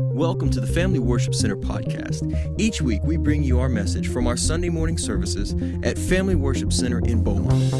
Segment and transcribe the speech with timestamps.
[0.00, 2.22] Welcome to the Family Worship Center podcast.
[2.56, 6.72] Each week, we bring you our message from our Sunday morning services at Family Worship
[6.72, 7.72] Center in Beaumont.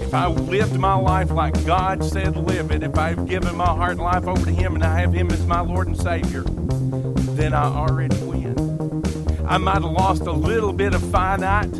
[0.00, 3.92] If I lived my life like God said live it, if I've given my heart
[3.92, 6.42] and life over to Him and I have Him as my Lord and Savior,
[7.36, 9.04] then I already win.
[9.46, 11.70] I might have lost a little bit of finite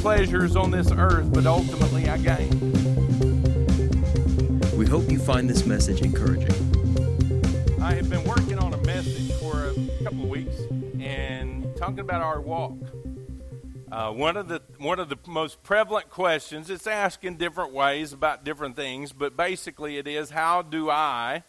[0.00, 2.50] pleasures on this earth, but ultimately I gain.
[4.76, 6.50] We hope you find this message encouraging.
[7.82, 8.71] I have been working on
[11.82, 12.78] talking about our walk.
[13.90, 18.12] Uh, one of the one of the most prevalent questions it's asked in different ways
[18.12, 21.42] about different things, but basically it is how do I?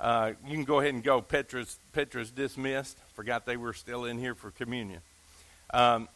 [0.00, 1.20] Uh, you can go ahead and go.
[1.20, 2.96] Petra's Petra's dismissed.
[3.12, 5.02] Forgot they were still in here for communion.
[5.74, 6.08] Um,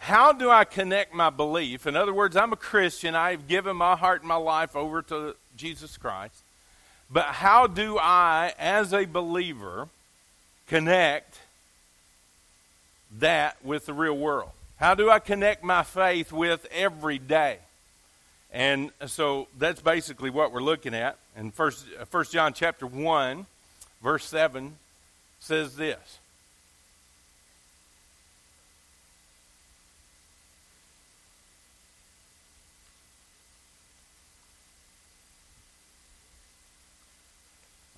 [0.00, 1.86] how do I connect my belief?
[1.86, 3.14] In other words, I'm a Christian.
[3.14, 6.42] I've given my heart and my life over to Jesus Christ.
[7.10, 9.88] But how do I, as a believer,
[10.66, 11.38] connect
[13.20, 14.50] that with the real world?
[14.76, 17.58] How do I connect my faith with every day?
[18.52, 21.18] And so that's basically what we're looking at.
[21.36, 23.46] And first, uh, first John chapter 1,
[24.02, 24.76] verse 7
[25.40, 26.18] says this.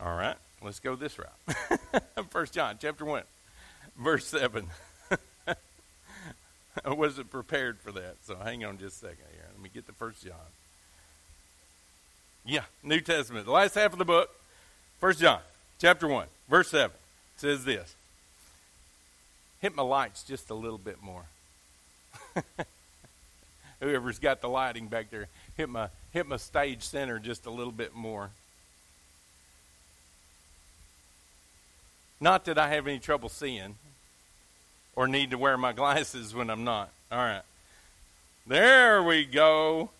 [0.02, 2.02] All right, let's go this route.
[2.30, 3.22] First John chapter 1,
[3.98, 4.66] verse 7.
[6.84, 9.44] I wasn't prepared for that, so hang on just a second here.
[9.52, 10.34] Let me get the First John.
[12.44, 14.30] Yeah, New Testament, the last half of the book,
[14.98, 15.40] First John
[15.78, 16.90] chapter 1, verse 7
[17.36, 17.94] says this.
[19.60, 21.24] Hit my lights just a little bit more.
[23.80, 27.72] Whoever's got the lighting back there, hit my hit my stage center just a little
[27.72, 28.30] bit more.
[32.20, 33.76] Not that I have any trouble seeing
[34.96, 36.90] or need to wear my glasses when I'm not.
[37.10, 37.42] All right.
[38.46, 39.90] There we go.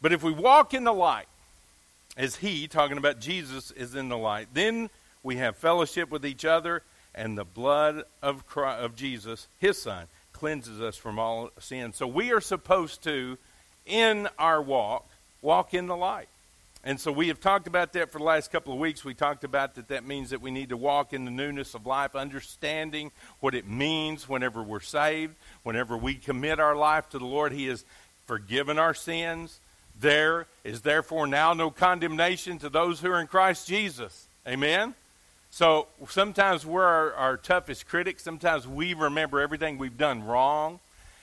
[0.00, 1.26] But if we walk in the light,
[2.16, 4.90] as He, talking about Jesus, is in the light, then
[5.22, 6.82] we have fellowship with each other,
[7.14, 11.92] and the blood of, Christ, of Jesus, His Son, cleanses us from all sin.
[11.92, 13.38] So we are supposed to,
[13.86, 15.08] in our walk,
[15.40, 16.28] walk in the light.
[16.86, 19.06] And so we have talked about that for the last couple of weeks.
[19.06, 21.86] We talked about that that means that we need to walk in the newness of
[21.86, 27.24] life, understanding what it means whenever we're saved, whenever we commit our life to the
[27.24, 27.52] Lord.
[27.52, 27.86] He has
[28.26, 29.60] forgiven our sins.
[29.98, 34.28] There is therefore now no condemnation to those who are in Christ Jesus.
[34.46, 34.94] Amen?
[35.50, 38.22] So sometimes we're our, our toughest critics.
[38.22, 40.80] Sometimes we remember everything we've done wrong.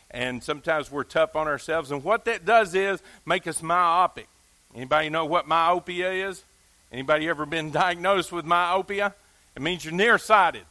[0.09, 1.91] And sometimes we're tough on ourselves.
[1.91, 4.27] And what that does is make us myopic.
[4.75, 6.43] Anybody know what myopia is?
[6.91, 9.13] Anybody ever been diagnosed with myopia?
[9.55, 10.63] It means you're nearsighted.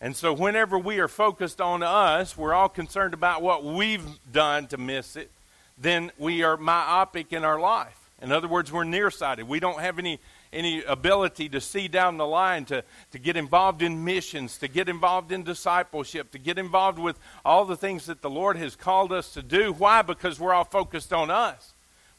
[0.00, 4.66] And so whenever we are focused on us, we're all concerned about what we've done
[4.68, 5.30] to miss it,
[5.78, 7.98] then we are myopic in our life.
[8.20, 9.48] In other words, we're nearsighted.
[9.48, 10.18] We don't have any
[10.52, 14.88] any ability to see down the line, to, to get involved in missions, to get
[14.88, 19.12] involved in discipleship, to get involved with all the things that the Lord has called
[19.12, 19.72] us to do.
[19.72, 20.02] Why?
[20.02, 21.72] Because we're all focused on us.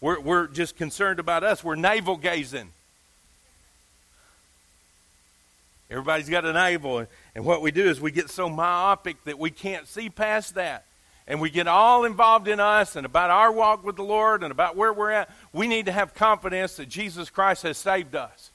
[0.04, 1.64] We're, we're just concerned about us.
[1.64, 2.68] We're navel gazing.
[5.90, 7.06] Everybody's got a navel.
[7.34, 10.84] And what we do is we get so myopic that we can't see past that.
[11.26, 14.52] And we get all involved in us and about our walk with the Lord and
[14.52, 15.30] about where we're at.
[15.54, 18.50] We need to have confidence that Jesus Christ has saved us.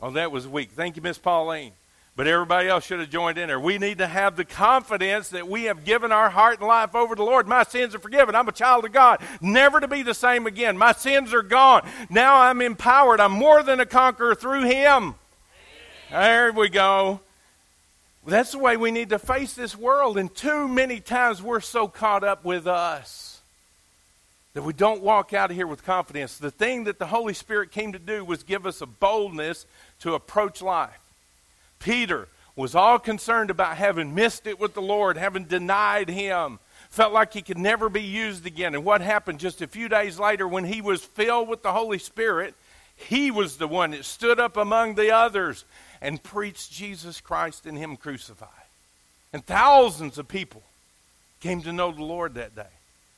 [0.00, 0.70] Oh, that was weak.
[0.70, 1.72] Thank you, Miss Pauline
[2.18, 3.60] but everybody else should have joined in there.
[3.60, 7.14] We need to have the confidence that we have given our heart and life over
[7.14, 7.46] to the Lord.
[7.46, 8.34] My sins are forgiven.
[8.34, 10.76] I'm a child of God, never to be the same again.
[10.76, 11.88] My sins are gone.
[12.10, 13.20] Now I'm empowered.
[13.20, 15.14] I'm more than a conqueror through Him.
[16.10, 17.20] There we go.
[18.26, 20.18] That's the way we need to face this world.
[20.18, 23.40] And too many times we're so caught up with us
[24.54, 26.36] that we don't walk out of here with confidence.
[26.36, 29.66] The thing that the Holy Spirit came to do was give us a boldness
[30.00, 31.07] to approach life.
[31.78, 36.58] Peter was all concerned about having missed it with the Lord, having denied him,
[36.90, 38.74] felt like he could never be used again.
[38.74, 41.98] And what happened just a few days later when he was filled with the Holy
[41.98, 42.54] Spirit?
[42.96, 45.64] He was the one that stood up among the others
[46.00, 48.48] and preached Jesus Christ and Him crucified.
[49.32, 50.62] And thousands of people
[51.40, 52.62] came to know the Lord that day.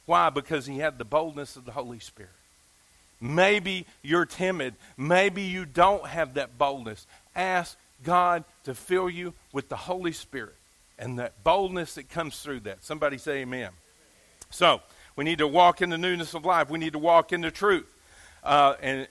[0.07, 0.29] Why?
[0.29, 2.31] Because he had the boldness of the Holy Spirit.
[3.21, 4.75] Maybe you're timid.
[4.97, 7.07] Maybe you don't have that boldness.
[7.35, 10.55] Ask God to fill you with the Holy Spirit
[10.99, 12.85] and that boldness that comes through that.
[12.85, 13.71] Somebody say amen.
[14.51, 14.81] So,
[15.17, 16.71] we need to walk in the newness of life.
[16.71, 17.93] We need to walk in the truth.
[18.43, 19.09] Uh, and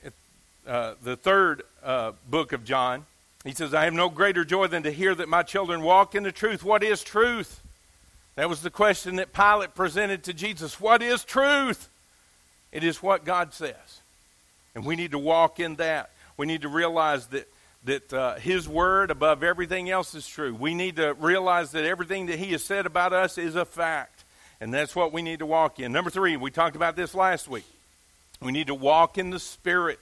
[0.68, 3.06] uh, the third uh, book of John,
[3.44, 6.24] He says, I have no greater joy than to hear that my children walk in
[6.24, 6.64] the truth.
[6.64, 7.62] What is truth?
[8.36, 10.80] That was the question that Pilate presented to Jesus.
[10.80, 11.90] What is truth?
[12.72, 14.02] It is what God says.
[14.76, 16.12] And we need to walk in that.
[16.38, 17.48] We need to realize that,
[17.84, 20.54] that uh, His word above everything else is true.
[20.54, 24.24] We need to realize that everything that He has said about us is a fact.
[24.62, 25.92] And that's what we need to walk in.
[25.92, 27.66] Number three, we talked about this last week.
[28.42, 30.00] We need to walk in the Spirit.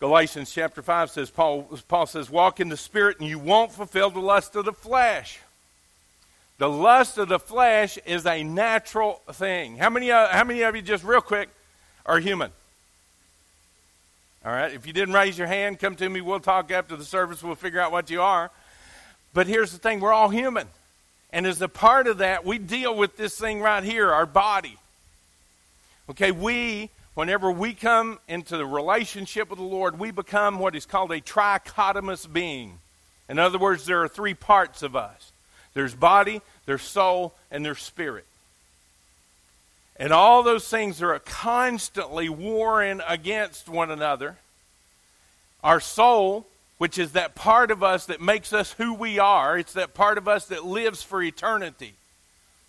[0.00, 4.10] Galatians chapter 5 says, Paul, Paul says, walk in the Spirit and you won't fulfill
[4.10, 5.38] the lust of the flesh.
[6.58, 9.76] The lust of the flesh is a natural thing.
[9.76, 11.48] How many, uh, how many of you, just real quick,
[12.04, 12.50] are human?
[14.46, 16.20] All right, if you didn't raise your hand, come to me.
[16.20, 17.42] We'll talk after the service.
[17.42, 18.52] We'll figure out what you are.
[19.34, 20.68] But here's the thing we're all human.
[21.32, 24.78] And as a part of that, we deal with this thing right here, our body.
[26.08, 30.86] Okay, we whenever we come into the relationship with the Lord, we become what is
[30.86, 32.78] called a trichotomous being.
[33.28, 35.32] In other words, there are three parts of us
[35.74, 38.26] there's body, there's soul, and there's spirit.
[39.98, 44.36] And all those things are constantly warring against one another.
[45.64, 46.46] Our soul,
[46.78, 50.18] which is that part of us that makes us who we are, it's that part
[50.18, 51.94] of us that lives for eternity.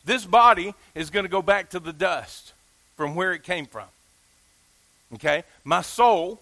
[0.06, 2.54] This body is going to go back to the dust
[2.96, 3.88] from where it came from.
[5.16, 5.44] Okay?
[5.66, 6.42] My soul,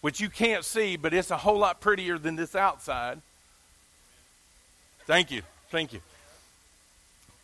[0.00, 3.20] which you can't see, but it's a whole lot prettier than this outside.
[5.06, 5.42] Thank you.
[5.70, 6.00] Thank you.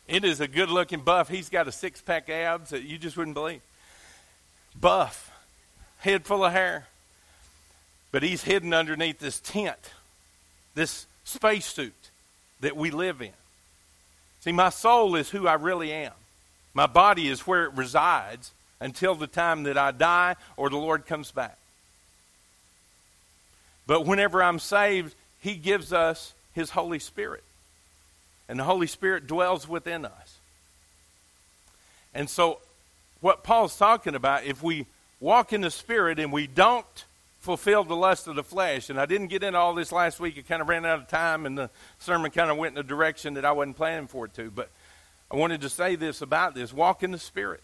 [0.09, 1.29] It is a good looking buff.
[1.29, 3.61] He's got a six pack abs that you just wouldn't believe.
[4.79, 5.33] Buff,
[5.99, 6.87] head full of hair.
[8.13, 9.91] But he's hidden underneath this tent,
[10.75, 12.11] this spacesuit
[12.61, 13.33] that we live in.
[14.41, 16.13] See, my soul is who I really am.
[16.73, 21.07] My body is where it resides, until the time that I die or the Lord
[21.07, 21.59] comes back.
[23.87, 27.43] But whenever I'm saved, He gives us His Holy Spirit.
[28.49, 30.39] And the Holy Spirit dwells within us.
[32.15, 32.61] And so,
[33.21, 34.87] what Paul's talking about, if we
[35.21, 37.05] walk in the Spirit and we don't
[37.41, 40.37] fulfill the lust of the flesh, and I didn't get into all this last week,
[40.37, 42.87] it kind of ran out of time, and the sermon kind of went in a
[42.87, 44.51] direction that I wasn't planning for it to.
[44.51, 44.71] But
[45.31, 47.63] I wanted to say this about this walk in the Spirit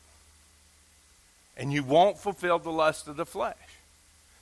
[1.56, 3.56] and you won't fulfill the lust of the flesh.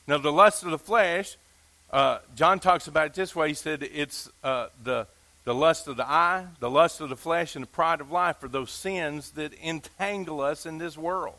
[0.07, 1.37] Now, the lust of the flesh,
[1.93, 3.49] uh, John talks about it this way.
[3.49, 5.07] He said it's uh, the,
[5.45, 8.43] the lust of the eye, the lust of the flesh, and the pride of life
[8.43, 11.37] are those sins that entangle us in this world.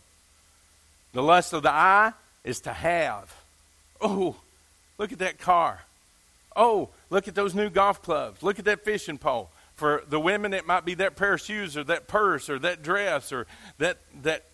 [1.13, 2.13] The lust of the eye
[2.43, 3.33] is to have.
[3.99, 4.35] Oh,
[4.97, 5.81] look at that car.
[6.55, 8.41] Oh, look at those new golf clubs.
[8.43, 9.49] Look at that fishing pole.
[9.75, 12.83] For the women, it might be that pair of shoes or that purse or that
[12.83, 13.47] dress or
[13.77, 14.45] that, that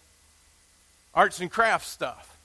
[1.14, 2.37] arts and crafts stuff.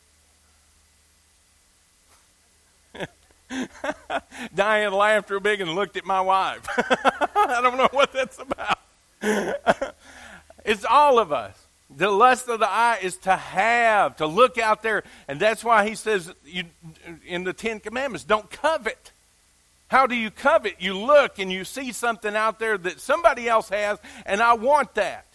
[4.54, 6.66] Diane laughed real big and looked at my wife.
[7.37, 8.78] I don't know what that's about.
[10.64, 11.56] it's all of us.
[11.94, 15.04] The lust of the eye is to have, to look out there.
[15.28, 16.64] And that's why he says you,
[17.26, 19.12] in the Ten Commandments, don't covet.
[19.88, 20.76] How do you covet?
[20.81, 24.94] You look and you see something out there that somebody else has, and I want
[24.94, 25.26] that.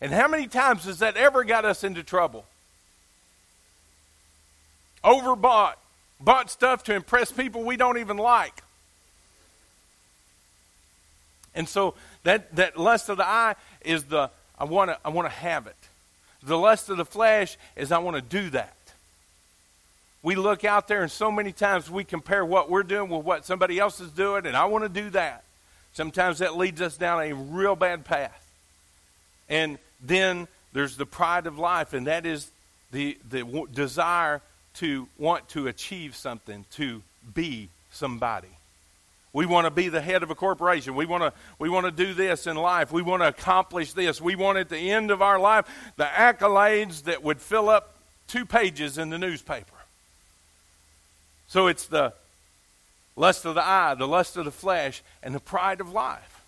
[0.00, 2.44] And how many times has that ever got us into trouble?
[5.02, 5.74] Overbought.
[6.22, 8.62] Bought stuff to impress people we don't even like.
[11.54, 15.26] And so that, that lust of the eye is the I want to I want
[15.26, 15.76] to have it.
[16.42, 18.76] The lust of the flesh is I want to do that.
[20.22, 23.44] We look out there and so many times we compare what we're doing with what
[23.44, 25.42] somebody else is doing and I want to do that.
[25.92, 28.38] Sometimes that leads us down a real bad path.
[29.48, 32.50] And then there's the pride of life and that is
[32.92, 34.40] the the desire
[34.74, 37.02] to want to achieve something, to
[37.34, 38.48] be somebody.
[39.32, 40.94] We want to be the head of a corporation.
[40.94, 42.92] We want to we want to do this in life.
[42.92, 44.20] We want to accomplish this.
[44.20, 48.44] We want at the end of our life the accolades that would fill up two
[48.44, 49.72] pages in the newspaper.
[51.48, 52.12] So it's the
[53.16, 56.42] lust of the eye, the lust of the flesh, and the pride of life.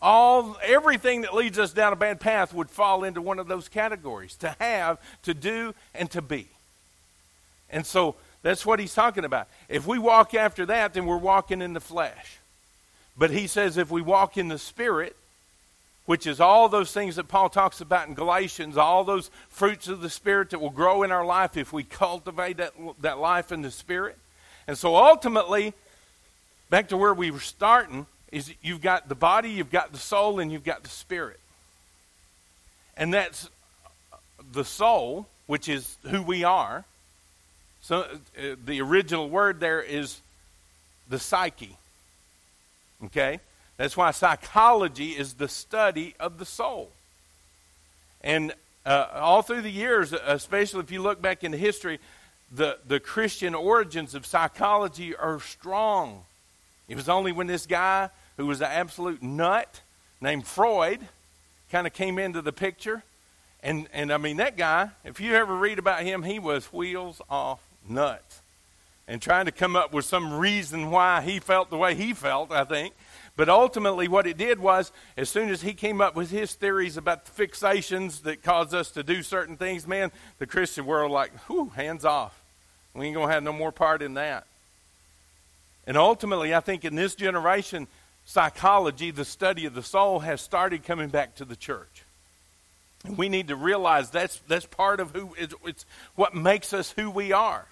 [0.00, 3.68] All everything that leads us down a bad path would fall into one of those
[3.68, 6.48] categories: to have, to do, and to be.
[7.74, 9.48] And so that's what he's talking about.
[9.68, 12.38] If we walk after that, then we're walking in the flesh.
[13.18, 15.16] But he says if we walk in the Spirit,
[16.06, 20.00] which is all those things that Paul talks about in Galatians, all those fruits of
[20.02, 23.62] the Spirit that will grow in our life if we cultivate that, that life in
[23.62, 24.16] the Spirit.
[24.68, 25.74] And so ultimately,
[26.70, 30.38] back to where we were starting, is you've got the body, you've got the soul,
[30.38, 31.40] and you've got the Spirit.
[32.96, 33.50] And that's
[34.52, 36.84] the soul, which is who we are.
[37.84, 40.22] So uh, the original word there is
[41.10, 41.76] the psyche.
[43.04, 43.40] Okay?
[43.76, 46.90] That's why psychology is the study of the soul.
[48.22, 48.54] And
[48.86, 52.00] uh, all through the years, especially if you look back into history,
[52.50, 56.22] the, the Christian origins of psychology are strong.
[56.88, 59.82] It was only when this guy, who was an absolute nut
[60.22, 61.00] named Freud,
[61.70, 63.02] kind of came into the picture.
[63.62, 67.20] And, and I mean, that guy, if you ever read about him, he was wheels
[67.28, 68.40] off nuts.
[69.06, 72.50] And trying to come up with some reason why he felt the way he felt,
[72.50, 72.94] I think.
[73.36, 76.96] But ultimately, what it did was, as soon as he came up with his theories
[76.96, 81.32] about the fixations that cause us to do certain things, man, the Christian world, like,
[81.46, 82.40] whew, hands off.
[82.94, 84.46] We ain't going to have no more part in that.
[85.86, 87.88] And ultimately, I think in this generation,
[88.24, 92.04] psychology, the study of the soul, has started coming back to the church.
[93.04, 96.92] And we need to realize that's, that's part of who, it's, it's what makes us
[96.92, 97.66] who we are.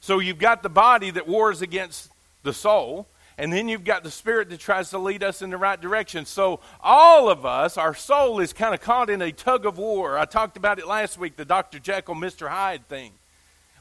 [0.00, 2.10] So you've got the body that wars against
[2.42, 3.06] the soul,
[3.38, 6.24] and then you've got the spirit that tries to lead us in the right direction.
[6.24, 10.18] So all of us, our soul is kind of caught in a tug of war.
[10.18, 11.78] I talked about it last week, the Dr.
[11.78, 12.48] Jekyll, Mr.
[12.48, 13.12] Hyde thing.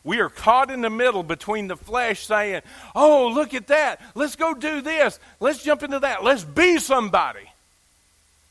[0.04, 2.62] We are caught in the middle between the flesh saying,
[2.94, 4.00] Oh, look at that.
[4.14, 5.20] Let's go do this.
[5.40, 6.24] Let's jump into that.
[6.24, 7.50] Let's be somebody.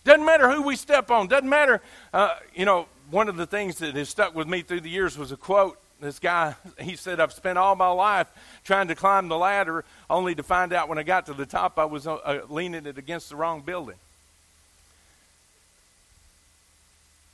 [0.03, 1.29] Doesn't matter who we step on.
[1.29, 1.81] Doesn't matter.
[2.13, 5.17] Uh, you know, one of the things that has stuck with me through the years
[5.17, 5.79] was a quote.
[6.05, 8.29] This guy, he said, I've spent all my life
[8.63, 11.79] trying to climb the ladder, only to find out when I got to the top,
[11.79, 13.97] I was uh, uh leaning it against the wrong building.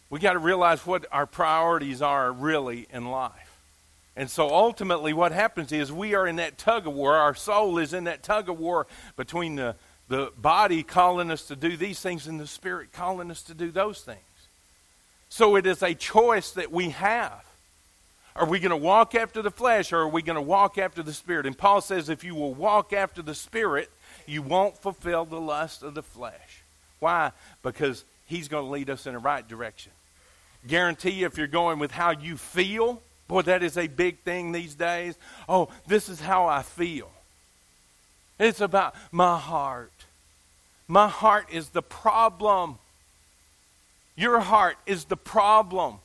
[0.08, 3.58] We got to realize what our priorities are really in life.
[4.16, 7.16] And so ultimately, what happens is we are in that tug of war.
[7.16, 8.86] Our soul is in that tug of war
[9.16, 9.74] between the,
[10.08, 13.72] the body calling us to do these things and the spirit calling us to do
[13.72, 14.18] those things.
[15.28, 17.44] So it is a choice that we have.
[18.40, 21.02] Are we going to walk after the flesh or are we going to walk after
[21.02, 21.44] the spirit?
[21.44, 23.90] And Paul says if you will walk after the spirit,
[24.25, 26.62] you won't fulfill the lust of the flesh.
[27.00, 27.32] Why?
[27.62, 29.92] Because he's going to lead us in the right direction.
[30.66, 34.52] Guarantee you, if you're going with how you feel, boy, that is a big thing
[34.52, 35.16] these days.
[35.47, 37.11] Oh, this is how I feel.
[38.38, 39.92] It's about my heart.
[40.88, 42.78] My heart is the problem.
[44.16, 45.99] Your heart is the problem.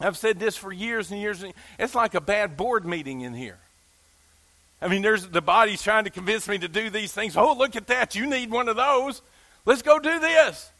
[0.00, 1.42] I've said this for years and years.
[1.42, 3.58] And it's like a bad board meeting in here.
[4.82, 7.36] I mean, there's the body's trying to convince me to do these things.
[7.36, 8.14] Oh, look at that!
[8.14, 9.22] You need one of those.
[9.64, 10.70] Let's go do this.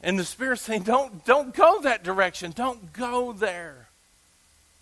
[0.00, 2.52] And the Spirit's saying, "Don't, don't go that direction.
[2.52, 3.88] Don't go there."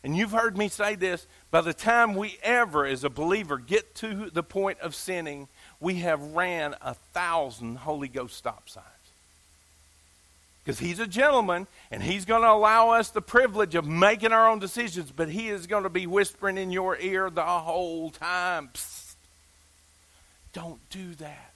[0.04, 1.26] And you've heard me say this.
[1.50, 5.48] By the time we ever, as a believer, get to the point of sinning,
[5.80, 8.86] we have ran a thousand Holy Ghost stop signs
[10.64, 14.48] because he's a gentleman and he's going to allow us the privilege of making our
[14.48, 18.70] own decisions, but he is going to be whispering in your ear the whole time.
[18.74, 19.14] Psst.
[20.52, 21.52] Don't do that.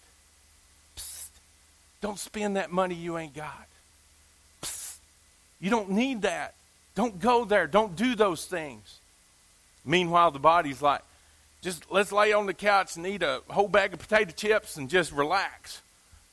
[0.96, 1.28] Psst.
[2.00, 3.68] Don't spend that money you ain't got.
[4.62, 4.96] Psst.
[5.60, 6.54] You don't need that.
[6.96, 7.66] Don't go there.
[7.66, 8.98] Don't do those things.
[9.84, 11.02] Meanwhile, the body's like,
[11.62, 14.90] just let's lay on the couch and eat a whole bag of potato chips and
[14.90, 15.80] just relax.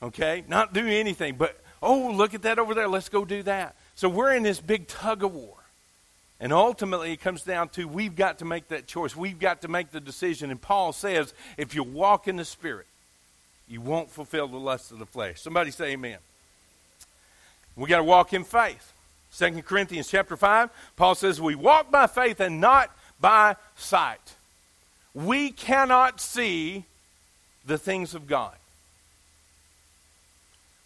[0.01, 0.43] Okay?
[0.47, 2.87] Not do anything, but Oh, look at that over there.
[2.87, 3.75] Let's go do that.
[3.95, 5.57] So we're in this big tug of war.
[6.39, 9.15] And ultimately, it comes down to we've got to make that choice.
[9.15, 10.49] We've got to make the decision.
[10.49, 12.87] And Paul says, if you walk in the Spirit,
[13.67, 15.41] you won't fulfill the lust of the flesh.
[15.41, 16.19] Somebody say amen.
[17.75, 18.93] We got to walk in faith.
[19.37, 24.35] 2 Corinthians chapter 5, Paul says, We walk by faith and not by sight.
[25.13, 26.85] We cannot see
[27.65, 28.55] the things of God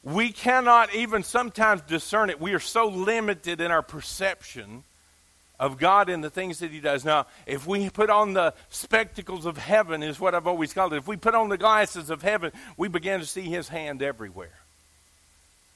[0.07, 2.39] we cannot even sometimes discern it.
[2.39, 4.85] We are so limited in our perception
[5.59, 7.03] of God and the things that He does.
[7.03, 10.97] Now, if we put on the spectacles of heaven, is what I've always called it,
[10.97, 14.57] if we put on the glasses of heaven, we begin to see His hand everywhere.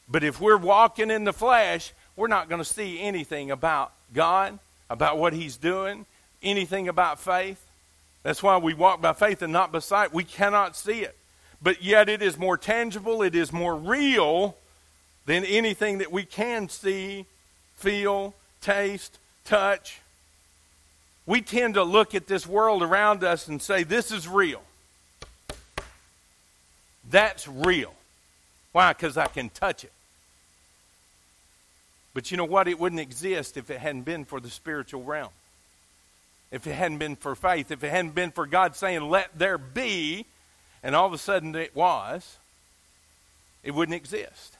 [0.08, 4.60] But if we're walking in the flesh, we're not going to see anything about God,
[4.90, 6.06] about what He's doing,
[6.42, 7.62] anything about faith.
[8.24, 10.14] That's why we walk by faith and not by sight.
[10.14, 11.18] We cannot see it
[11.62, 14.56] but yet it is more tangible, it is more real
[15.26, 17.26] than anything that we can see,
[17.76, 20.00] feel, taste, touch.
[21.26, 24.62] We tend to look at this world around us and say, This is real.
[27.10, 27.94] That's real.
[28.72, 28.94] Why?
[28.94, 29.92] Because I can touch it.
[32.14, 32.68] But you know what?
[32.68, 35.30] It wouldn't exist if it hadn't been for the spiritual realm.
[36.52, 39.58] If it hadn't been for faith, if it hadn't been for God saying, Let there
[39.58, 40.26] be,
[40.84, 42.38] and all of a sudden it was,
[43.64, 44.58] it wouldn't exist.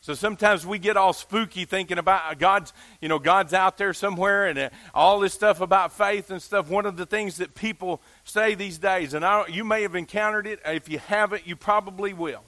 [0.00, 4.46] So sometimes we get all spooky thinking about God's, you know, God's out there somewhere
[4.46, 6.70] and uh, all this stuff about faith and stuff.
[6.70, 10.46] One of the things that people say these days, and I, you may have encountered
[10.46, 10.60] it.
[10.64, 12.42] If you haven't, you probably will.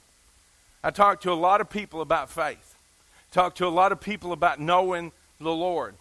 [0.83, 2.75] I talk to a lot of people about faith.
[3.31, 5.95] Talk to a lot of people about knowing the Lord.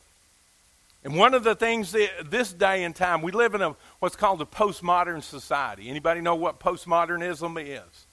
[1.03, 4.15] And one of the things that this day and time, we live in a what's
[4.15, 5.89] called a postmodern society.
[5.89, 8.05] Anybody know what postmodernism is?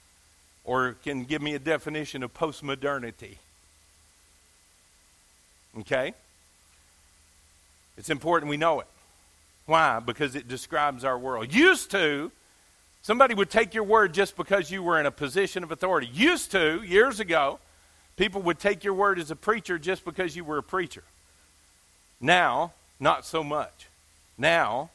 [0.66, 3.36] or can give me a definition of postmodernity.
[5.78, 6.12] Okay?
[7.96, 8.86] It's important we know it.
[9.64, 10.00] Why?
[10.00, 11.54] Because it describes our world.
[11.54, 12.30] Used to,
[13.02, 16.08] somebody would take your word just because you were in a position of authority.
[16.12, 17.60] Used to, years ago,
[18.16, 21.04] people would take your word as a preacher just because you were a preacher.
[22.20, 23.86] Now, not so much.
[24.38, 24.90] Now,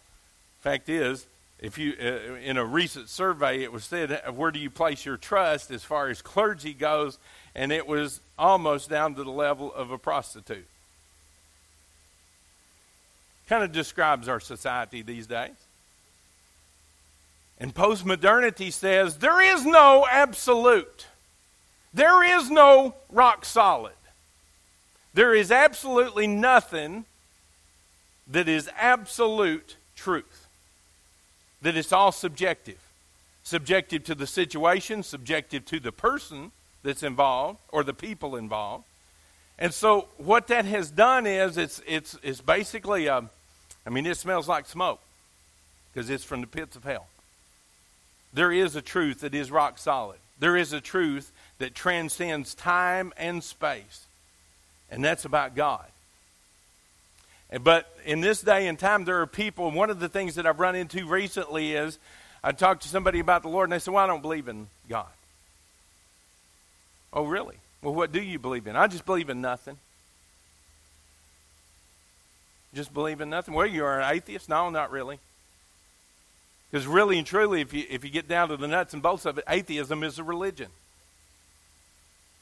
[0.62, 1.26] fact is,
[1.60, 5.06] if you uh, in a recent survey it was said uh, where do you place
[5.06, 7.20] your trust as far as clergy goes?
[7.54, 10.66] And it was almost down to the level of a prostitute.
[13.48, 15.52] Kind of describes our society these days.
[17.60, 21.06] And postmodernity says there is no absolute.
[21.94, 23.94] There is no rock solid.
[25.14, 27.06] There is absolutely nothing
[28.32, 30.48] that is absolute truth
[31.62, 32.80] that it's all subjective.
[33.44, 36.52] Subjective to the situation, subjective to the person
[36.84, 38.86] that's involved or the people involved.
[39.60, 43.30] And so what that has done is it's, it's, it's basically, a,
[43.86, 45.00] I mean, it smells like smoke
[45.94, 47.08] because it's from the pits of hell.
[48.34, 50.18] There is a truth that is rock solid.
[50.40, 54.08] There is a truth that transcends time and space,
[54.90, 55.86] and that's about God.
[57.60, 60.60] But in this day and time, there are people, one of the things that I've
[60.60, 62.00] run into recently is
[62.44, 64.68] I talked to somebody about the Lord, and they said, Well, I don't believe in
[64.88, 65.08] God.
[67.14, 67.58] Oh, really?
[67.82, 68.76] Well, what do you believe in?
[68.76, 69.78] I just believe in nothing.
[72.74, 73.54] Just believe in nothing?
[73.54, 74.48] Well, you're an atheist?
[74.48, 75.20] No, not really.
[76.70, 79.26] Because really and truly, if you, if you get down to the nuts and bolts
[79.26, 80.70] of it, atheism is a religion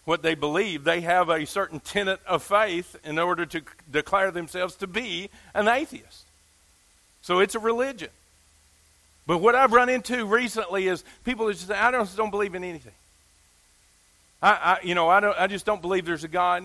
[0.10, 0.84] what they believe.
[0.84, 5.68] They have a certain tenet of faith in order to declare themselves to be an
[5.68, 6.26] atheist.
[7.22, 8.10] So it's a religion.
[9.28, 12.64] But what I've run into recently is people just say, I just don't believe in
[12.64, 12.94] anything.
[14.42, 16.64] I, I, you know, I, don't, I just don't believe there's a God.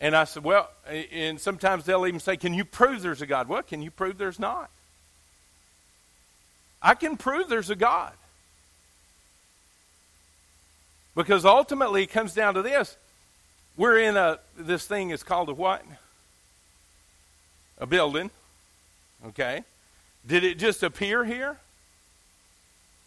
[0.00, 0.70] And I said, well,
[1.12, 3.48] and sometimes they'll even say, can you prove there's a God?
[3.48, 4.70] Well, can you prove there's not?
[6.80, 8.12] I can prove there's a God.
[11.18, 12.96] Because ultimately it comes down to this.
[13.76, 15.84] We're in a, this thing is called a what?
[17.78, 18.30] A building.
[19.26, 19.64] Okay.
[20.24, 21.56] Did it just appear here?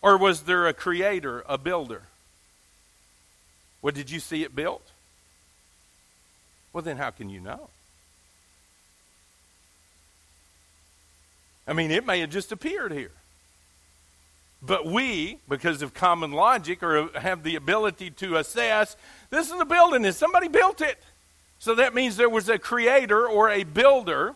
[0.02, 2.02] Or was there a creator, a builder?
[3.82, 4.86] Well, did you see it built?
[6.74, 7.70] Well, then how can you know?
[11.66, 13.14] I mean, it may have just appeared here.
[14.62, 18.96] But we, because of common logic, or have the ability to assess
[19.32, 21.02] this is a building and somebody built it.
[21.58, 24.36] So that means there was a creator or a builder.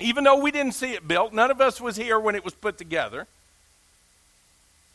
[0.00, 2.54] Even though we didn't see it built, none of us was here when it was
[2.54, 3.26] put together.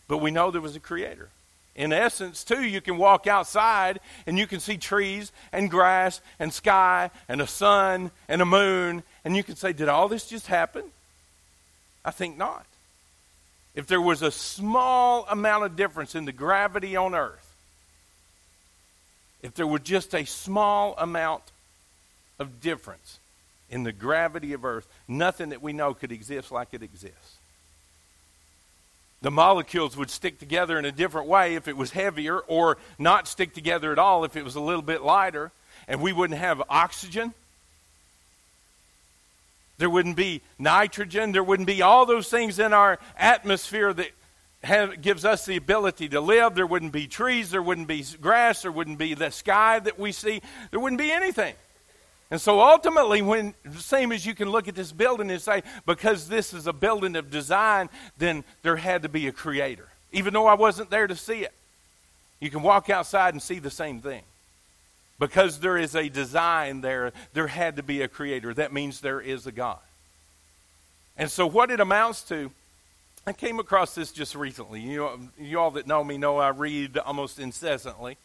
[0.08, 1.30] But we know there was a creator.
[1.76, 6.52] In essence, too, you can walk outside and you can see trees and grass and
[6.52, 10.48] sky and a sun and a moon, and you can say, Did all this just
[10.48, 10.84] happen?
[12.04, 12.66] I think not
[13.76, 17.56] if there was a small amount of difference in the gravity on Earth,
[19.42, 21.44] if there were just a small amount
[22.40, 23.20] of difference
[23.70, 27.38] in the gravity of Earth, nothing that we know could exist like it exists.
[29.22, 33.28] The molecules would stick together in a different way if it was heavier, or not
[33.28, 35.52] stick together at all if it was a little bit lighter,
[35.88, 37.34] and we wouldn't have oxygen
[39.80, 41.32] there wouldn't be nitrogen.
[41.32, 44.12] There wouldn't be all those things in our atmosphere that
[44.62, 46.54] have, gives us the ability to live.
[46.54, 47.50] There wouldn't be trees.
[47.50, 48.62] There wouldn't be grass.
[48.62, 50.42] There wouldn't be the sky that we see.
[50.72, 51.56] There wouldn't be anything.
[52.30, 56.28] And so ultimately, when same as you can look at this building and say, because
[56.28, 59.88] this is a building of design, then there had to be a creator.
[60.12, 61.54] Even though I wasn't there to see it.
[62.42, 64.24] You can walk outside and see the same thing.
[65.20, 68.54] Because there is a design there, there had to be a creator.
[68.54, 69.80] That means there is a God.
[71.18, 72.50] And so, what it amounts to,
[73.28, 74.80] I came across this just recently.
[74.80, 78.18] You, you all that know me know I read almost incessantly.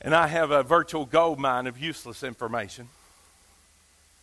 [0.00, 2.88] And I have a virtual gold mine of useless information.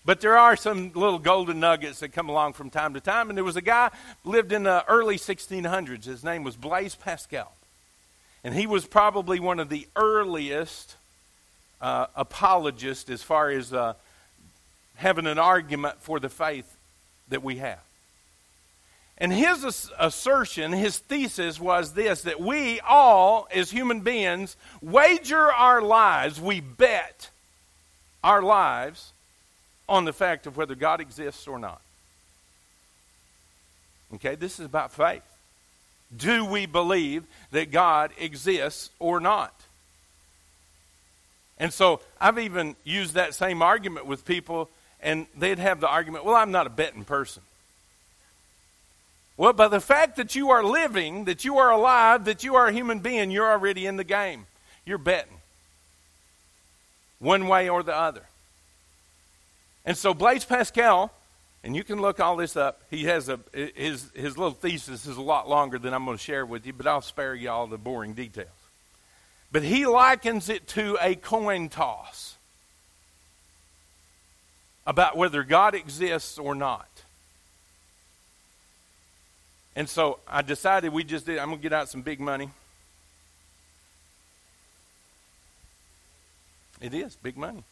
[0.05, 3.29] But there are some little golden nuggets that come along from time to time.
[3.29, 3.89] And there was a guy
[4.23, 6.05] lived in the early 1600s.
[6.05, 7.51] His name was Blaise Pascal.
[8.43, 10.95] And he was probably one of the earliest
[11.81, 13.93] uh, apologist as far as uh,
[14.95, 16.77] having an argument for the faith
[17.29, 17.79] that we have.
[19.17, 25.81] And his assertion, his thesis was this that we all, as human beings, wager our
[25.81, 27.29] lives, we bet
[28.23, 29.13] our lives
[29.87, 31.79] on the fact of whether God exists or not.
[34.15, 35.23] Okay, this is about faith.
[36.15, 39.53] Do we believe that God exists or not?
[41.57, 44.69] And so I've even used that same argument with people,
[45.01, 47.43] and they'd have the argument, well, I'm not a betting person.
[49.37, 52.67] Well, by the fact that you are living, that you are alive, that you are
[52.67, 54.45] a human being, you're already in the game.
[54.85, 55.39] You're betting.
[57.19, 58.23] One way or the other.
[59.85, 61.11] And so Blaise Pascal,
[61.63, 62.81] and you can look all this up.
[62.89, 66.23] He has a his his little thesis is a lot longer than I'm going to
[66.23, 68.49] share with you, but I'll spare you all the boring details.
[69.51, 72.37] But he likens it to a coin toss
[74.85, 76.87] about whether God exists or not.
[79.75, 82.49] And so I decided we just did, I'm going to get out some big money.
[86.79, 87.63] It is big money.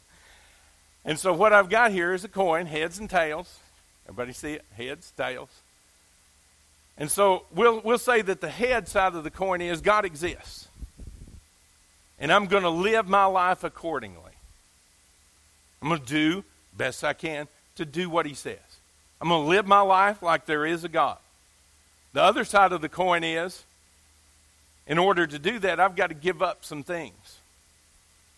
[1.04, 3.58] and so what I've got here is a coin, heads and tails.
[4.06, 4.64] Everybody see it?
[4.76, 5.50] Heads, tails.
[6.96, 10.68] And so we'll, we'll say that the head side of the coin is God exists.
[12.20, 14.32] And I'm going to live my life accordingly.
[15.82, 16.44] I'm going to do
[16.76, 18.58] best I can to do what he says.
[19.20, 21.18] I'm going to live my life like there is a God.
[22.12, 23.64] The other side of the coin is,
[24.86, 27.38] in order to do that, I've got to give up some things.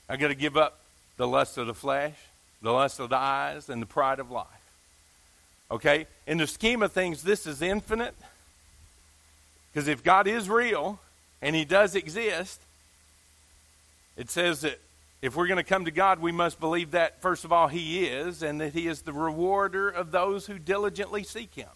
[0.09, 0.79] I've got to give up
[1.17, 2.15] the lust of the flesh,
[2.61, 4.47] the lust of the eyes, and the pride of life.
[5.71, 6.07] Okay?
[6.27, 8.15] In the scheme of things, this is infinite.
[9.73, 11.01] Because if God is real
[11.41, 12.61] and He does exist,
[14.17, 14.79] it says that
[15.21, 18.05] if we're going to come to God, we must believe that, first of all, He
[18.05, 21.69] is, and that He is the rewarder of those who diligently seek Him.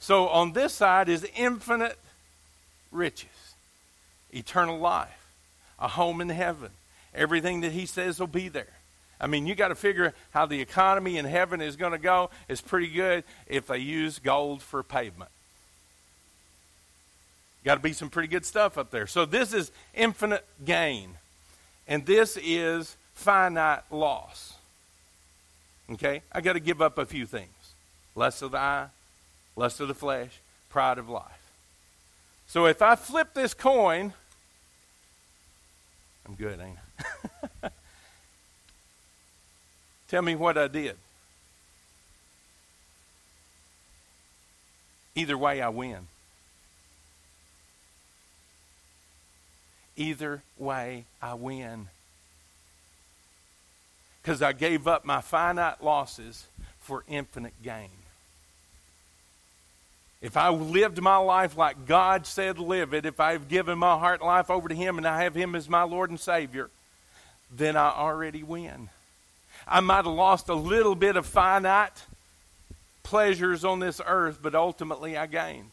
[0.00, 1.98] So on this side is infinite
[2.90, 3.54] riches,
[4.32, 5.30] eternal life,
[5.78, 6.70] a home in heaven.
[7.14, 8.66] Everything that He says will be there.
[9.20, 12.30] I mean, you got to figure how the economy in heaven is going to go.
[12.48, 15.30] It's pretty good if they use gold for pavement.
[17.64, 19.06] Got to be some pretty good stuff up there.
[19.06, 21.16] So this is infinite gain.
[21.90, 24.54] And this is finite loss.
[25.90, 26.22] Okay?
[26.30, 27.48] I got to give up a few things
[28.14, 28.86] lust of the eye,
[29.56, 31.24] lust of the flesh, pride of life.
[32.46, 34.12] So if I flip this coin,
[36.26, 36.78] I'm good, ain't
[37.62, 37.70] I?
[40.08, 40.96] Tell me what I did.
[45.14, 46.06] Either way, I win.
[50.00, 51.88] Either way, I win.
[54.22, 56.46] Because I gave up my finite losses
[56.78, 57.90] for infinite gain.
[60.22, 64.20] If I lived my life like God said live it, if I've given my heart
[64.20, 66.70] and life over to Him and I have Him as my Lord and Savior,
[67.54, 68.88] then I already win.
[69.68, 72.06] I might have lost a little bit of finite
[73.02, 75.72] pleasures on this earth, but ultimately I gained.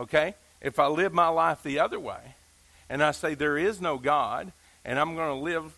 [0.00, 0.34] Okay?
[0.60, 2.34] If I live my life the other way,
[2.88, 4.52] and I say there is no God,
[4.84, 5.72] and I'm going to live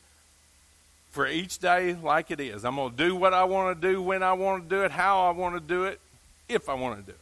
[1.10, 2.64] for each day like it is.
[2.64, 4.90] I'm going to do what I want to do, when I want to do it,
[4.90, 6.00] how I want to do it,
[6.48, 7.20] if I want to do it.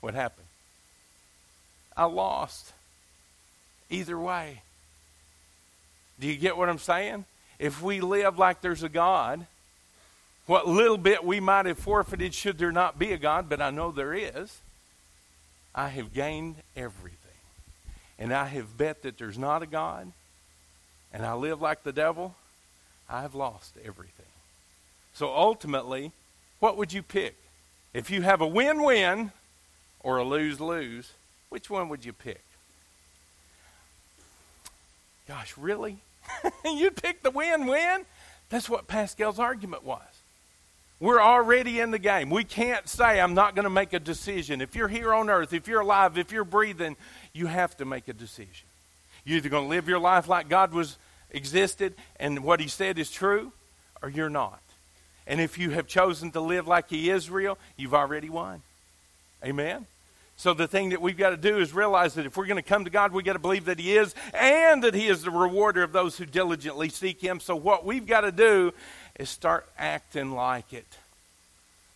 [0.00, 0.46] What happened?
[1.96, 2.72] I lost.
[3.90, 4.62] Either way.
[6.18, 7.24] Do you get what I'm saying?
[7.58, 9.46] If we live like there's a God,
[10.46, 13.70] what little bit we might have forfeited should there not be a God, but I
[13.70, 14.60] know there is,
[15.74, 17.16] I have gained everything.
[18.18, 20.12] And I have bet that there's not a God,
[21.12, 22.34] and I live like the devil,
[23.08, 24.26] I have lost everything.
[25.14, 26.12] So ultimately,
[26.60, 27.36] what would you pick?
[27.92, 29.32] If you have a win win
[30.00, 31.12] or a lose lose,
[31.48, 32.42] which one would you pick?
[35.26, 35.98] Gosh, really?
[36.64, 38.04] You'd pick the win win?
[38.48, 40.00] That's what Pascal's argument was.
[41.00, 42.28] We're already in the game.
[42.28, 44.60] We can't say, I'm not going to make a decision.
[44.60, 46.94] If you're here on earth, if you're alive, if you're breathing,
[47.32, 48.68] you have to make a decision.
[49.24, 50.98] You're either going to live your life like God was
[51.30, 53.52] existed and what he said is true,
[54.02, 54.60] or you're not.
[55.26, 58.60] And if you have chosen to live like he is real, you've already won.
[59.42, 59.86] Amen?
[60.40, 62.62] So the thing that we've got to do is realize that if we're going to
[62.62, 65.30] come to God, we've got to believe that He is and that He is the
[65.30, 67.40] rewarder of those who diligently seek Him.
[67.40, 68.72] So what we've got to do
[69.20, 70.86] is start acting like it.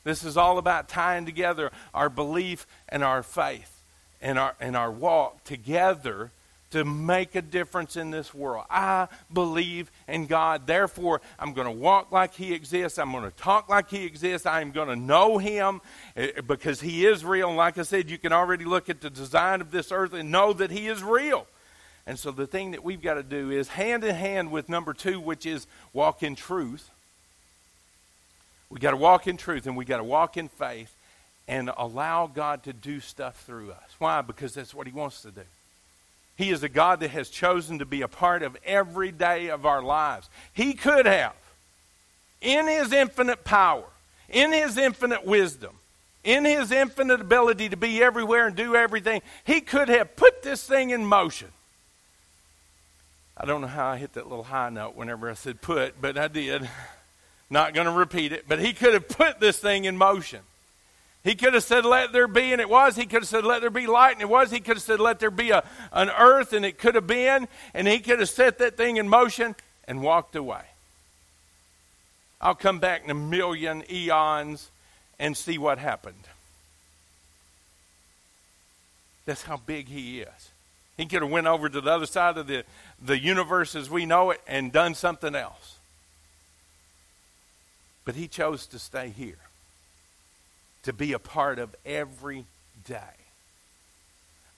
[0.04, 3.82] This is all about tying together our belief and our faith
[4.20, 6.30] and our, and our walk together
[6.72, 8.66] to make a difference in this world.
[8.68, 10.66] I believe in God.
[10.66, 12.98] Therefore, I'm going to walk like He exists.
[12.98, 14.46] I'm going to talk like He exists.
[14.46, 15.80] I am going to know Him
[16.16, 17.48] eh, because He is real.
[17.48, 20.30] And like I said, you can already look at the design of this earth and
[20.30, 21.46] know that He is real.
[22.06, 24.92] And so the thing that we've got to do is hand in hand with number
[24.92, 26.90] two, which is walk in truth.
[28.74, 30.92] We got to walk in truth and we got to walk in faith
[31.46, 33.90] and allow God to do stuff through us.
[34.00, 34.20] Why?
[34.20, 35.42] Because that's what He wants to do.
[36.37, 39.64] He is a God that has chosen to be a part of every day of
[39.64, 40.28] our lives.
[40.52, 41.37] He could have,
[42.40, 43.84] in His infinite power,
[44.28, 45.76] in His infinite wisdom,
[46.24, 50.66] in His infinite ability to be everywhere and do everything, He could have put this
[50.66, 51.52] thing in motion.
[53.37, 56.18] I don't know how I hit that little high note whenever I said put, but
[56.18, 56.68] I did.
[57.54, 60.40] Not going to repeat it, but He could have put this thing in motion.
[61.22, 62.96] He could have said, Let there be, and it was.
[62.96, 64.50] He could have said, Let there be light, and it was.
[64.50, 65.62] He could have said, Let there be a,
[65.92, 67.46] an earth, and it could have been.
[67.72, 69.54] And he could have set that thing in motion
[69.86, 70.62] and walked away.
[72.40, 74.68] I'll come back in a million eons
[75.20, 76.26] and see what happened.
[79.26, 80.50] That's how big he is.
[80.96, 82.64] He could have went over to the other side of the,
[83.00, 85.73] the universe as we know it and done something else.
[88.04, 89.38] But he chose to stay here
[90.82, 92.44] to be a part of every
[92.86, 92.98] day.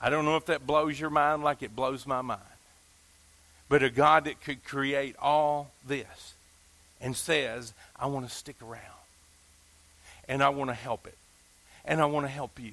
[0.00, 2.40] I don't know if that blows your mind like it blows my mind.
[3.68, 6.34] But a God that could create all this
[7.00, 8.82] and says, I want to stick around.
[10.28, 11.16] And I want to help it.
[11.84, 12.72] And I want to help you.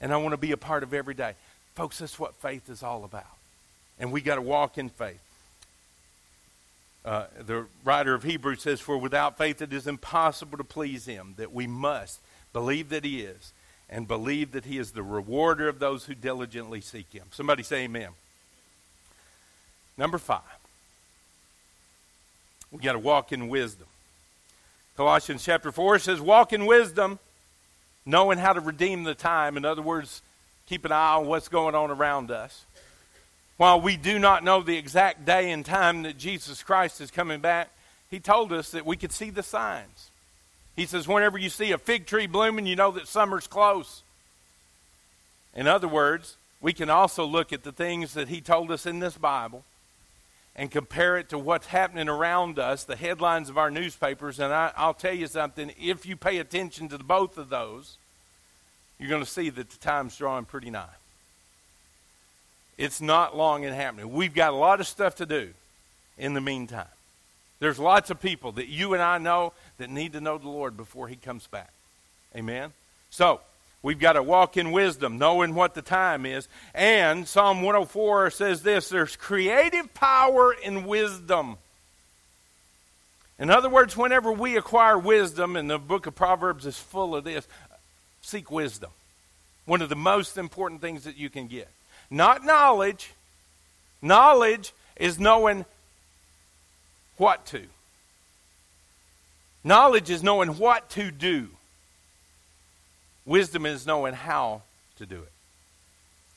[0.00, 1.34] And I want to be a part of every day.
[1.74, 3.24] Folks, that's what faith is all about.
[3.98, 5.20] And we got to walk in faith.
[7.04, 11.34] Uh, the writer of Hebrews says, For without faith it is impossible to please him,
[11.36, 12.20] that we must
[12.52, 13.52] Believe that He is,
[13.88, 17.26] and believe that He is the rewarder of those who diligently seek Him.
[17.30, 18.10] Somebody say amen.
[19.96, 20.42] Number five,
[22.70, 23.86] we got to walk in wisdom.
[24.96, 27.18] Colossians chapter 4 says, Walk in wisdom,
[28.04, 29.56] knowing how to redeem the time.
[29.56, 30.22] In other words,
[30.66, 32.64] keep an eye on what's going on around us.
[33.58, 37.40] While we do not know the exact day and time that Jesus Christ is coming
[37.40, 37.68] back,
[38.08, 40.10] He told us that we could see the signs.
[40.76, 44.04] He says, whenever you see a fig tree blooming, you know that summer's close.
[45.52, 49.00] In other words, we can also look at the things that he told us in
[49.00, 49.64] this Bible
[50.54, 54.38] and compare it to what's happening around us, the headlines of our newspapers.
[54.38, 57.96] And I, will tell you something if you pay attention to both of those,
[59.00, 60.86] you're going to see that the time's drawing pretty nigh.
[62.78, 64.12] It's not long in happening.
[64.12, 65.50] We've got a lot of stuff to do
[66.16, 66.86] in the meantime.
[67.58, 70.76] There's lots of people that you and I know that need to know the Lord
[70.76, 71.72] before He comes back.
[72.36, 72.72] Amen?
[73.10, 73.40] So,
[73.82, 76.46] we've got to walk in wisdom, knowing what the time is.
[76.72, 81.56] And Psalm 104 says this there's creative power in wisdom.
[83.40, 87.24] In other words, whenever we acquire wisdom, and the book of Proverbs is full of
[87.24, 87.46] this,
[88.20, 88.90] seek wisdom.
[89.64, 91.68] One of the most important things that you can get.
[92.10, 93.12] Not knowledge.
[94.00, 95.64] Knowledge is knowing
[97.16, 97.62] what to.
[99.64, 101.48] Knowledge is knowing what to do.
[103.26, 104.62] Wisdom is knowing how
[104.96, 105.32] to do it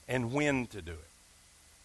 [0.08, 0.98] and when to do it.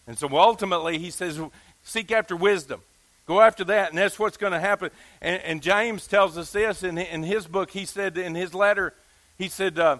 [0.07, 1.39] And so ultimately, he says,
[1.83, 2.81] seek after wisdom.
[3.27, 4.89] Go after that, and that's what's going to happen.
[5.21, 7.71] And, and, James tells us this in, in his book.
[7.71, 8.93] He said in his letter,
[9.37, 9.97] he said, uh,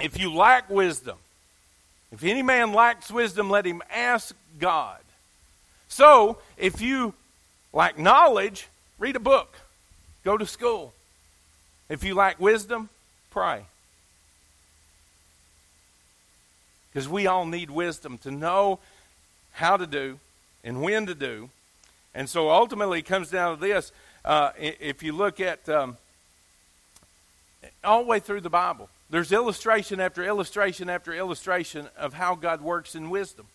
[0.00, 1.18] if you lack wisdom,
[2.12, 4.98] if any man lacks wisdom, let him ask God.
[5.88, 7.14] So, if you
[7.72, 8.68] lack knowledge,
[8.98, 9.54] read a book,
[10.24, 10.92] go to school.
[11.88, 12.88] If you lack wisdom,
[13.30, 13.64] pray.
[16.92, 18.78] Because we all need wisdom to know
[19.52, 20.18] how to do
[20.64, 21.50] and when to do.
[22.14, 23.92] And so ultimately, it comes down to this.
[24.24, 25.96] Uh, if you look at um,
[27.84, 32.60] all the way through the Bible, there's illustration after illustration after illustration of how God
[32.60, 33.46] works in wisdom.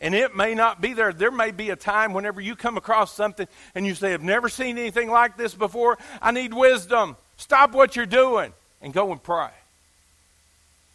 [0.00, 1.12] And it may not be there.
[1.12, 4.48] There may be a time whenever you come across something and you say, I've never
[4.48, 5.98] seen anything like this before.
[6.22, 7.16] I need wisdom.
[7.36, 9.50] Stop what you're doing and go and pray.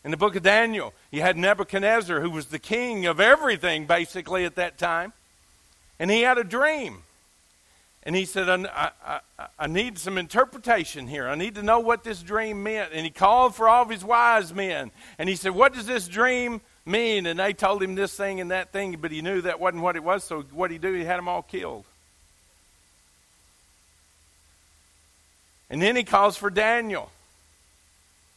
[0.06, 4.46] In the book of Daniel, you had Nebuchadnezzar, who was the king of everything basically
[4.46, 5.14] at that time.
[6.00, 7.04] And he had a dream.
[8.06, 9.20] And he said, I, I,
[9.58, 11.28] I, need some interpretation here.
[11.28, 12.92] I need to know what this dream meant.
[12.94, 14.92] And he called for all of his wise men.
[15.18, 17.26] And he said, What does this dream mean.
[17.26, 19.96] And they told him this thing and that thing, but he knew that wasn't what
[19.96, 20.24] it was.
[20.24, 20.94] So what did he do?
[20.94, 21.86] He had them all killed.
[25.70, 27.10] And then he calls for Daniel.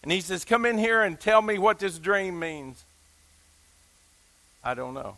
[0.03, 2.85] And he says, Come in here and tell me what this dream means.
[4.65, 5.17] I don't know,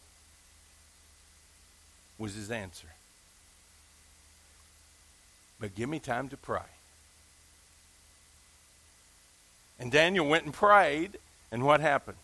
[2.19, 2.89] was his answer.
[5.61, 6.61] But give me time to pray.
[9.79, 11.19] And Daniel went and prayed,
[11.53, 12.17] and what happened?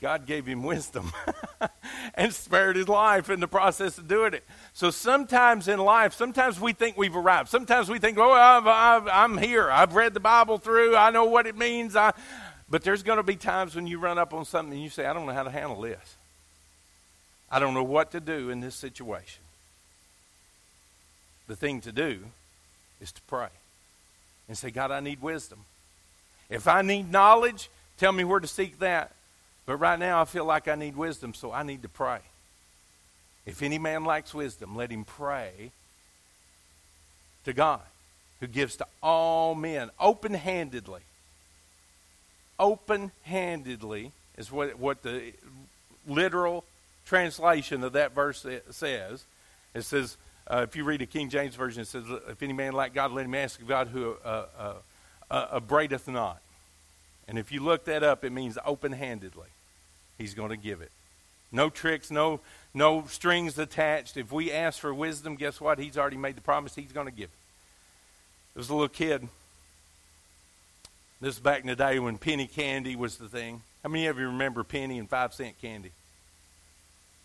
[0.00, 1.12] God gave him wisdom
[2.14, 4.44] and spared his life in the process of doing it.
[4.72, 7.48] So sometimes in life, sometimes we think we've arrived.
[7.48, 9.68] Sometimes we think, oh, i am here.
[9.68, 10.96] I've read the Bible through.
[10.96, 11.96] I know what it means.
[11.96, 12.12] I,
[12.70, 15.04] but there's going to be times when you run up on something and you say,
[15.04, 16.16] I don't know how to handle this.
[17.50, 19.42] I don't know what to do in this situation.
[21.48, 22.20] The thing to do
[23.00, 23.48] is to pray
[24.48, 25.60] and say, God, I need wisdom.
[26.48, 29.12] If I need knowledge, tell me where to seek that.
[29.66, 32.20] But right now, I feel like I need wisdom, so I need to pray.
[33.44, 35.72] If any man lacks wisdom, let him pray
[37.44, 37.80] to God,
[38.40, 41.00] who gives to all men open handedly.
[42.58, 45.32] Open handedly is what, what the
[46.06, 46.64] literal
[47.06, 49.24] translation of that verse says.
[49.74, 50.16] It says,
[50.50, 53.12] uh, if you read the King James Version, it says, If any man lack God,
[53.12, 54.74] let him ask of God who uh, uh,
[55.30, 56.40] uh, not.
[57.28, 59.48] And if you look that up, it means open handedly.
[60.16, 60.90] He's going to give it.
[61.52, 62.40] No tricks, no,
[62.74, 64.16] no strings attached.
[64.16, 65.78] If we ask for wisdom, guess what?
[65.78, 68.54] He's already made the promise he's going to give it.
[68.54, 69.28] There was a little kid.
[71.20, 73.62] This is back in the day when penny candy was the thing.
[73.82, 75.92] How many of you remember penny and five cent candy?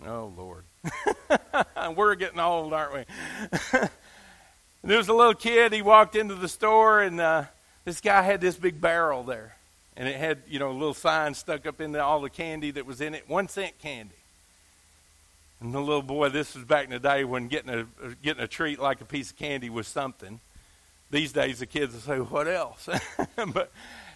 [0.05, 0.65] Oh, Lord.
[1.95, 3.79] We're getting old, aren't we?
[4.83, 5.73] there was a little kid.
[5.73, 7.45] He walked into the store, and uh,
[7.85, 9.55] this guy had this big barrel there
[9.95, 12.85] and it had you know a little sign stuck up in all the candy that
[12.85, 14.15] was in it, one cent candy.
[15.59, 17.85] And the little boy, this was back in the day when getting a
[18.21, 20.39] getting a treat like a piece of candy was something.
[21.09, 22.89] These days, the kids will say, "What else?"
[23.35, 23.71] but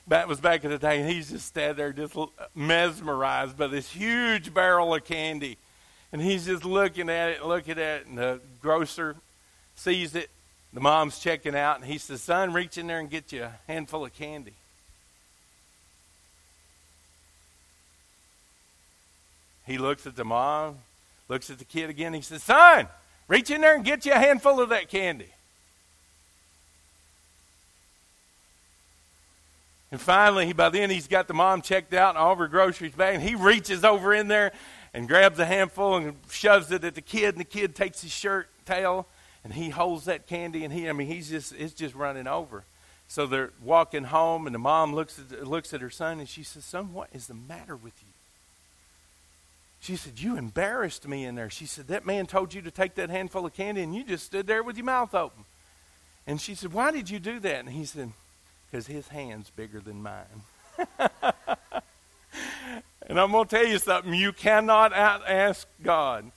[0.08, 2.16] that was back in the day, and he's just standing there, just
[2.56, 5.58] mesmerized by this huge barrel of candy,
[6.12, 9.16] and he's just looking at it, looking at it, and the grocer
[9.76, 10.30] sees it.
[10.74, 13.60] The mom's checking out, and he says, "Son, reach in there and get you a
[13.68, 14.54] handful of candy."
[19.68, 20.78] He looks at the mom,
[21.28, 22.14] looks at the kid again.
[22.14, 22.88] He says, Son,
[23.28, 25.28] reach in there and get you a handful of that candy.
[29.92, 32.94] And finally, by then he's got the mom checked out and all of her groceries
[32.94, 34.54] back, and he reaches over in there
[34.98, 38.12] and grabs a handful and shoves it at the kid, and the kid takes his
[38.12, 39.06] shirt tail
[39.44, 42.64] and he holds that candy, and he, I mean, he's just, it's just running over.
[43.08, 46.42] So they're walking home, and the mom looks at, looks at her son, and she
[46.42, 48.12] says, Son, what is the matter with you?
[49.80, 51.52] She said, You embarrassed me in there.
[51.52, 54.26] She said, That man told you to take that handful of candy and you just
[54.26, 55.46] stood there with your mouth open.
[56.26, 57.60] And she said, Why did you do that?
[57.60, 58.12] And he said,
[58.70, 60.42] Because his hand's bigger than mine.
[63.08, 64.14] and I'm going to tell you something.
[64.14, 66.30] You cannot ask God.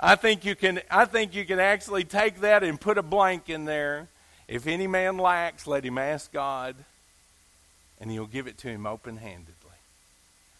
[0.00, 3.48] I think you can I think you can actually take that and put a blank
[3.48, 4.08] in there.
[4.48, 6.76] If any man lacks, let him ask God,
[8.00, 9.54] and he'll give it to him open handedly.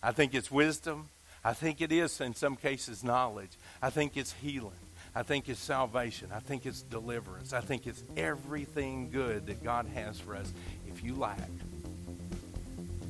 [0.03, 1.09] I think it's wisdom.
[1.45, 3.51] I think it is, in some cases, knowledge.
[3.83, 4.73] I think it's healing.
[5.15, 6.31] I think it's salvation.
[6.35, 7.53] I think it's deliverance.
[7.53, 10.51] I think it's everything good that God has for us.
[10.89, 11.51] If you lack,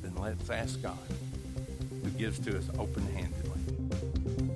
[0.01, 0.97] then let's ask God
[2.05, 4.54] who gives to us open handedly.